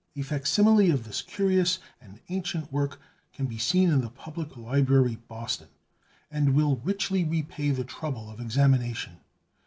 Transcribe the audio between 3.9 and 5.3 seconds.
in the Public Library,